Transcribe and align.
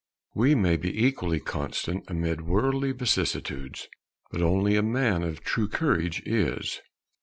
We 0.33 0.55
may 0.55 0.77
be 0.77 1.05
equally 1.05 1.39
constant 1.39 2.09
amid 2.09 2.41
worldly 2.47 2.91
vicissitudes, 2.91 3.87
but 4.31 4.41
only 4.41 4.75
a 4.75 4.81
man 4.81 5.21
of 5.21 5.43
true 5.43 5.67
courage 5.67 6.23
is. 6.25 6.81